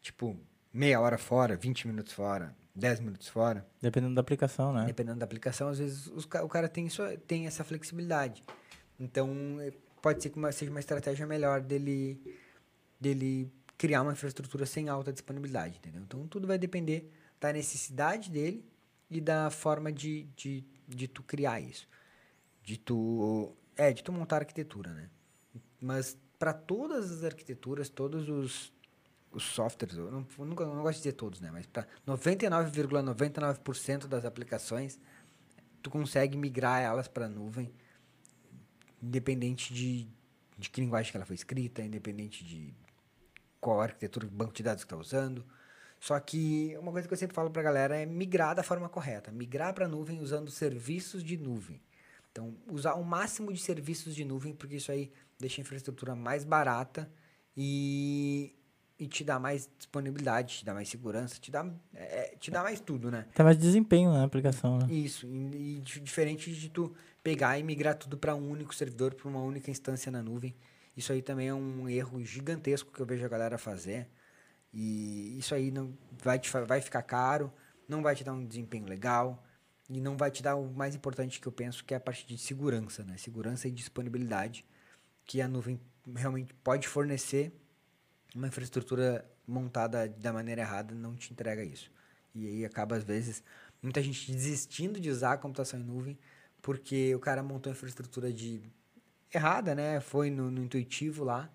[0.00, 0.38] tipo,
[0.72, 3.66] meia hora fora, 20 minutos fora, 10 minutos fora.
[3.80, 4.86] Dependendo da aplicação, né?
[4.86, 8.42] Dependendo da aplicação, às vezes os, o cara tem, isso, tem essa flexibilidade.
[8.98, 12.20] Então, é, pode ser que uma, seja uma estratégia melhor dele,
[13.00, 16.02] dele criar uma infraestrutura sem alta disponibilidade, entendeu?
[16.02, 18.64] Então tudo vai depender da necessidade dele
[19.10, 21.88] e da forma de, de, de tu criar isso.
[22.62, 23.54] De tu.
[23.76, 25.08] É, de tu montar arquitetura, né?
[25.80, 28.72] Mas para todas as arquiteturas, todos os,
[29.32, 31.50] os softwares, eu não, eu não, não gosto de dizer todos, né?
[31.52, 34.98] Mas para 99,99% ,99 das aplicações,
[35.82, 37.72] tu consegue migrar elas para a nuvem,
[39.02, 40.08] independente de,
[40.58, 42.74] de que linguagem que ela foi escrita, independente de
[43.60, 45.44] qual arquitetura, banco de dados que está usando.
[46.00, 48.88] Só que uma coisa que eu sempre falo para a galera é migrar da forma
[48.88, 49.30] correta.
[49.30, 51.80] Migrar para a nuvem usando serviços de nuvem.
[52.32, 56.44] Então, usar o máximo de serviços de nuvem, porque isso aí deixa a infraestrutura mais
[56.44, 57.10] barata
[57.56, 58.54] e,
[59.00, 62.80] e te dá mais disponibilidade, te dá mais segurança, te dá, é, te dá mais
[62.80, 63.24] tudo, né?
[63.34, 64.92] Tem mais desempenho na aplicação, né?
[64.92, 69.26] Isso, e, e diferente de tu pegar e migrar tudo para um único servidor, para
[69.26, 70.54] uma única instância na nuvem.
[70.94, 74.06] Isso aí também é um erro gigantesco que eu vejo a galera fazer.
[74.70, 77.50] E isso aí não vai, te, vai ficar caro,
[77.88, 79.42] não vai te dar um desempenho legal
[79.88, 82.26] e não vai te dar o mais importante que eu penso, que é a parte
[82.26, 83.16] de segurança, né?
[83.16, 84.62] Segurança e disponibilidade,
[85.24, 85.80] que a nuvem
[86.14, 87.50] realmente pode fornecer
[88.34, 91.90] uma infraestrutura montada da maneira errada não te entrega isso.
[92.34, 93.42] E aí acaba, às vezes,
[93.82, 96.18] muita gente desistindo de usar a computação em nuvem
[96.62, 98.62] porque o cara montou a infraestrutura de
[99.32, 100.00] errada, né?
[100.00, 101.50] Foi no, no intuitivo lá.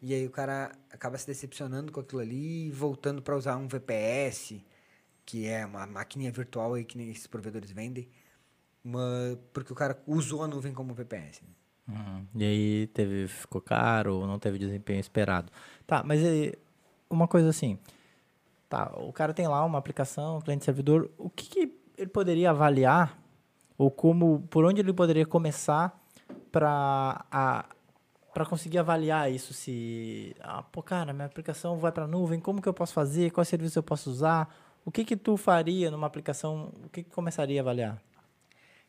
[0.00, 3.66] E aí o cara acaba se decepcionando com aquilo ali e voltando para usar um
[3.66, 4.62] VPS,
[5.24, 8.08] que é uma maquininha virtual aí que nem esses provedores vendem,
[8.84, 11.42] uma, porque o cara usou a nuvem como VPS.
[11.42, 11.48] Né?
[11.88, 12.26] Uhum.
[12.34, 15.52] E aí teve, ficou caro, não teve desempenho esperado.
[15.86, 16.20] Tá, mas
[17.08, 17.78] uma coisa assim,
[18.68, 23.18] tá, o cara tem lá uma aplicação, cliente servidor, o que, que ele poderia avaliar
[23.78, 25.98] ou como, por onde ele poderia começar
[26.50, 27.24] para
[28.32, 32.68] para conseguir avaliar isso se ah, pô, cara, minha aplicação vai para nuvem, como que
[32.68, 34.54] eu posso fazer, quais serviços eu posso usar?
[34.84, 36.70] O que que tu faria numa aplicação?
[36.84, 37.98] O que que começaria a avaliar?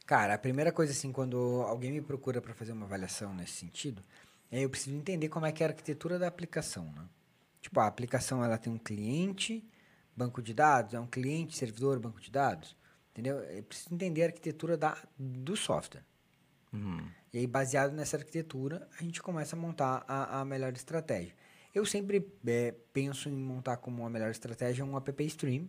[0.08, 4.02] Cara, a primeira coisa assim, quando alguém me procura para fazer uma avaliação nesse sentido,
[4.50, 7.06] é eu preciso entender como é que é a arquitetura da aplicação, né?
[7.62, 9.62] Tipo, a aplicação ela tem um cliente,
[10.16, 12.74] banco de dados, é um cliente, servidor, banco de dados,
[13.12, 13.38] entendeu?
[13.40, 16.06] Eu preciso entender a arquitetura da, do software.
[16.72, 17.06] Uhum.
[17.34, 21.36] E aí, baseado nessa arquitetura, a gente começa a montar a, a melhor estratégia.
[21.76, 25.68] Eu sempre é, penso em montar como a melhor estratégia um app stream,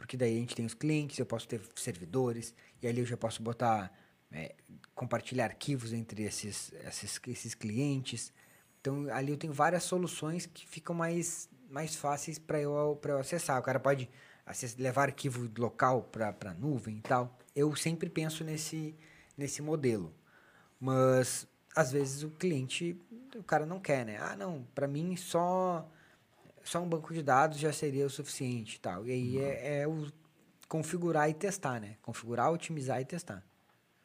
[0.00, 3.18] porque daí a gente tem os clientes, eu posso ter servidores, e ali eu já
[3.18, 3.92] posso botar,
[4.32, 4.54] é,
[4.94, 8.32] compartilhar arquivos entre esses, esses, esses clientes.
[8.80, 13.60] Então, ali eu tenho várias soluções que ficam mais, mais fáceis para eu, eu acessar.
[13.60, 14.08] O cara pode
[14.46, 17.38] acessar, levar arquivo local para nuvem e tal.
[17.54, 18.96] Eu sempre penso nesse,
[19.36, 20.14] nesse modelo.
[20.80, 22.98] Mas às vezes o cliente,
[23.36, 24.16] o cara não quer, né?
[24.18, 25.86] Ah, não, para mim só
[26.70, 29.04] só um banco de dados já seria o suficiente, tal.
[29.04, 29.42] E aí uhum.
[29.42, 30.06] é, é, o
[30.68, 31.96] configurar e testar, né?
[32.00, 33.42] Configurar, otimizar e testar.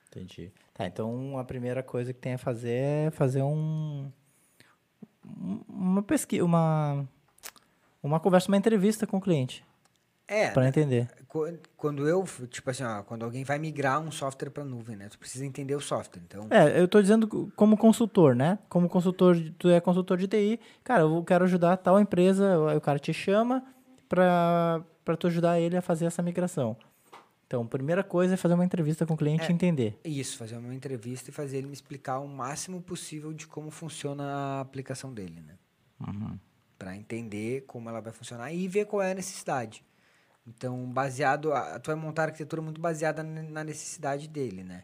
[0.07, 0.51] Entendi.
[0.73, 4.11] Tá, então a primeira coisa que tem a fazer é fazer um
[5.69, 7.07] uma pesquisa, uma
[8.01, 9.63] uma conversa, uma entrevista com o cliente.
[10.27, 10.49] É.
[10.49, 11.07] Para entender.
[11.75, 15.09] Quando eu, tipo assim, ó, quando alguém vai migrar um software para nuvem, né?
[15.09, 16.21] Tu precisa entender o software.
[16.25, 16.47] Então...
[16.49, 18.59] É, eu tô dizendo como consultor, né?
[18.69, 22.99] Como consultor, tu é consultor de TI, cara, eu quero ajudar tal empresa, o cara
[22.99, 23.63] te chama
[24.07, 26.75] para para tu ajudar ele a fazer essa migração.
[27.45, 29.99] Então, a primeira coisa é fazer uma entrevista com o cliente é, e entender.
[30.03, 34.23] Isso, fazer uma entrevista e fazer ele me explicar o máximo possível de como funciona
[34.23, 35.53] a aplicação dele, né?
[35.99, 36.39] Uhum.
[36.77, 39.85] Para entender como ela vai funcionar e ver qual é a necessidade.
[40.47, 44.83] Então, baseado, a, tu vai montar a arquitetura muito baseada na necessidade dele, né?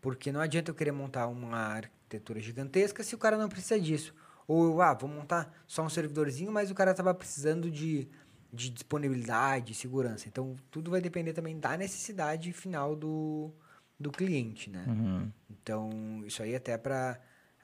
[0.00, 4.14] Porque não adianta eu querer montar uma arquitetura gigantesca se o cara não precisa disso.
[4.48, 8.08] Ou eu, ah, vou montar só um servidorzinho, mas o cara estava precisando de,
[8.52, 10.26] de disponibilidade, segurança.
[10.28, 13.52] Então, tudo vai depender também da necessidade final do,
[14.00, 14.84] do cliente, né?
[14.88, 15.30] Uhum.
[15.50, 17.20] Então, isso aí até para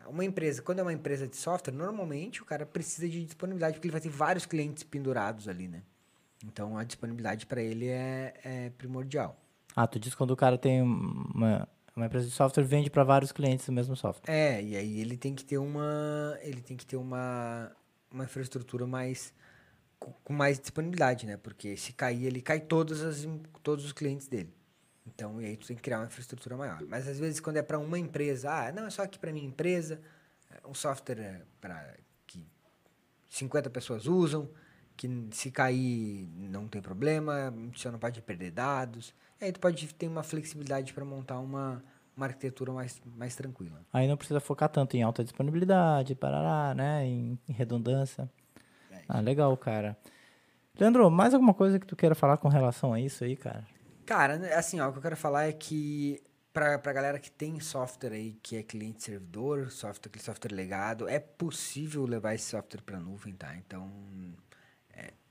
[0.07, 3.89] uma empresa, quando é uma empresa de software, normalmente o cara precisa de disponibilidade, porque
[3.89, 5.83] ele vai ter vários clientes pendurados ali, né?
[6.45, 9.37] Então a disponibilidade para ele é, é, primordial.
[9.75, 13.33] Ah, tu diz quando o cara tem uma, uma empresa de software vende para vários
[13.33, 14.33] clientes do mesmo software.
[14.33, 17.73] É, e aí ele tem que ter uma ele tem que ter uma,
[18.11, 19.33] uma infraestrutura mais
[19.99, 21.37] com mais disponibilidade, né?
[21.37, 23.27] Porque se cair, ele cai todos, as,
[23.63, 24.55] todos os clientes dele.
[25.07, 26.81] Então, e aí tu tem que criar uma infraestrutura maior.
[26.87, 29.47] Mas às vezes quando é para uma empresa, ah, não, é só aqui para minha
[29.47, 30.01] empresa,
[30.67, 31.97] um software para
[32.27, 32.47] que
[33.31, 34.49] 50 pessoas usam,
[34.99, 39.15] que se cair não tem problema, você não pode perder dados.
[39.41, 41.83] E aí tu pode ter uma flexibilidade para montar uma,
[42.17, 43.81] uma arquitetura mais, mais tranquila.
[43.93, 47.07] Aí não precisa focar tanto em alta disponibilidade, parará, né?
[47.07, 48.29] Em, em redundância.
[48.91, 49.97] É, Ah, legal, cara.
[50.79, 53.65] Leandro, mais alguma coisa que tu queira falar com relação a isso aí, cara?
[54.05, 56.21] Cara, né, assim, ó, o que eu quero falar é que
[56.53, 61.21] para a galera que tem software aí que é cliente servidor, software, software legado, é
[61.21, 63.55] possível levar esse software para nuvem, tá?
[63.57, 63.89] Então,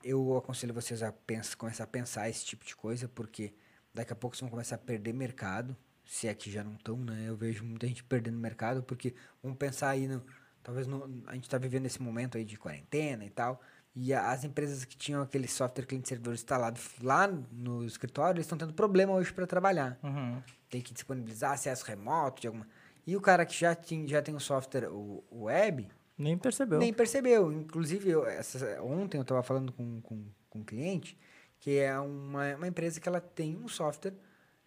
[0.02, 3.52] eu aconselho vocês a pensar, começar a pensar esse tipo de coisa, porque
[3.92, 6.96] daqui a pouco vocês vão começar a perder mercado, se é que já não estão,
[6.96, 7.24] né?
[7.26, 10.24] Eu vejo muita gente perdendo mercado, porque vamos pensar aí no,
[10.62, 13.60] talvez no, a gente está vivendo esse momento aí de quarentena e tal,
[13.94, 18.56] e as empresas que tinham aquele software cliente servidor instalado lá no escritório, eles estão
[18.56, 19.98] tendo problema hoje para trabalhar.
[20.02, 20.40] Uhum.
[20.70, 22.66] Tem que disponibilizar acesso remoto de alguma.
[23.04, 25.88] E o cara que já tem, já tem o software o, o web.
[26.18, 26.78] Nem percebeu.
[26.78, 27.52] Nem percebeu.
[27.52, 31.16] Inclusive, eu, essa, ontem eu estava falando com, com, com um cliente
[31.60, 34.14] que é uma, uma empresa que ela tem um software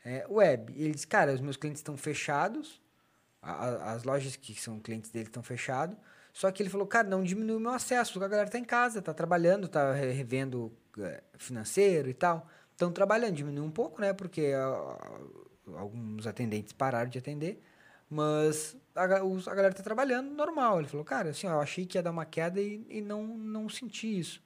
[0.03, 0.73] é, web.
[0.75, 2.81] E ele disse, cara, os meus clientes estão fechados,
[3.41, 5.97] a, as lojas que são clientes dele estão fechados,
[6.33, 9.01] só que ele falou, cara, não diminui o meu acesso, a galera tá em casa,
[9.01, 12.47] tá trabalhando, tá revendo é, financeiro e tal.
[12.71, 14.13] Estão trabalhando, diminui um pouco, né?
[14.13, 17.61] Porque uh, alguns atendentes pararam de atender,
[18.11, 20.79] mas a, a, galera tá trabalhando normal.
[20.79, 23.25] Ele falou, cara, assim, ó, eu achei que ia dar uma queda e, e não,
[23.25, 24.43] não senti isso.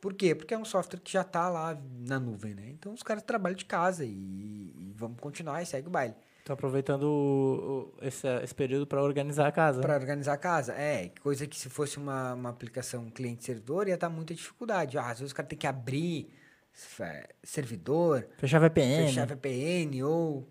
[0.00, 0.36] Por quê?
[0.36, 2.68] Porque é um software que já tá lá na nuvem, né?
[2.68, 6.14] Então os caras trabalham de casa e, e vamos continuar e segue o baile.
[6.44, 9.80] Tô aproveitando o, o, esse, esse período para organizar a casa.
[9.80, 11.10] Para organizar a casa, é.
[11.20, 14.96] Coisa que se fosse uma, uma aplicação cliente-servidor ia estar muita dificuldade.
[14.96, 16.32] Ah, às vezes o cara tem que abrir
[17.00, 18.28] é, servidor.
[18.38, 19.06] Fechar VPN.
[19.08, 20.48] Fechar VPN ou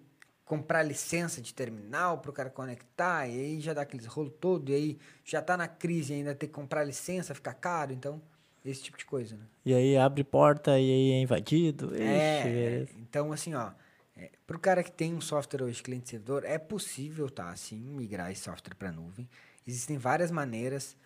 [0.50, 3.28] comprar licença de terminal para o cara conectar.
[3.28, 4.70] E aí já dá aqueles rolo todo.
[4.72, 7.94] E aí já tá na crise ainda ter que comprar licença, fica caro.
[7.94, 8.22] Então,
[8.66, 9.46] esse tipo de coisa, né?
[9.64, 11.96] E aí abre porta e aí é invadido.
[11.96, 13.72] É, Ixi, então assim, ó
[14.20, 18.30] é, para o cara que tem um software hoje cliente-servidor, é possível, tá, assim, migrar
[18.32, 19.30] esse software para nuvem.
[19.66, 20.98] Existem várias maneiras.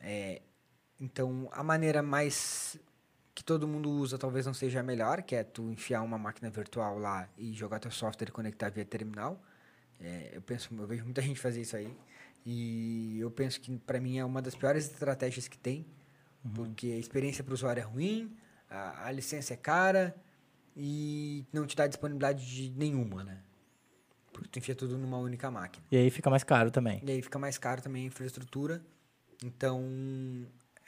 [0.00, 0.42] É,
[0.98, 2.76] então, a maneira mais
[3.36, 6.48] que todo mundo usa talvez não seja a melhor, que é tu enfiar uma máquina
[6.48, 9.38] virtual lá e jogar teu software e conectar via terminal.
[10.00, 11.94] É, eu penso, eu vejo muita gente fazer isso aí.
[12.46, 15.84] E eu penso que para mim é uma das piores estratégias que tem,
[16.42, 16.52] uhum.
[16.54, 18.34] porque a experiência para o usuário é ruim,
[18.70, 20.16] a, a licença é cara,
[20.74, 23.42] e não te dá disponibilidade de nenhuma, né?
[24.32, 25.84] Porque tu enfia tudo numa única máquina.
[25.92, 27.02] E aí fica mais caro também.
[27.04, 28.82] E aí fica mais caro também a infraestrutura.
[29.44, 29.84] Então,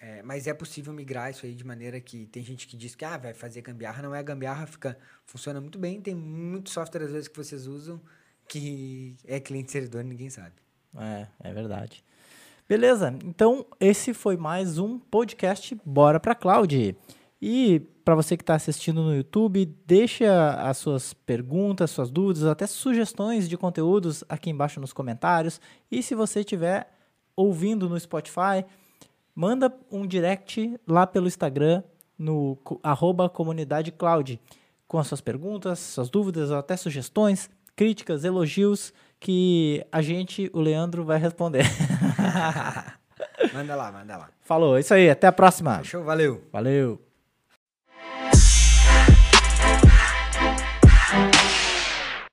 [0.01, 3.05] é, mas é possível migrar isso aí de maneira que tem gente que diz que
[3.05, 6.01] ah, vai fazer gambiarra, não é gambiarra, fica, funciona muito bem.
[6.01, 8.01] Tem muito software às vezes que vocês usam
[8.49, 10.55] que é cliente servidor ninguém sabe.
[10.97, 12.03] É, é verdade.
[12.69, 16.97] Beleza, então esse foi mais um podcast Bora pra Cloud.
[17.41, 22.67] E para você que está assistindo no YouTube, deixa as suas perguntas, suas dúvidas, até
[22.67, 25.61] sugestões de conteúdos aqui embaixo nos comentários.
[25.91, 26.91] E se você estiver
[27.37, 28.65] ouvindo no Spotify,
[29.39, 31.85] manda um direct lá pelo Instagram,
[32.19, 34.41] no arroba comunidade cloud,
[34.89, 41.05] com as suas perguntas, suas dúvidas, até sugestões, críticas, elogios, que a gente, o Leandro,
[41.05, 41.63] vai responder.
[43.55, 44.29] manda lá, manda lá.
[44.41, 45.79] Falou, é isso aí, até a próxima.
[45.79, 46.43] Fechou, valeu.
[46.51, 47.08] Valeu.